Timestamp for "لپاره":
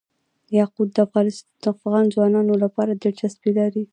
2.63-2.91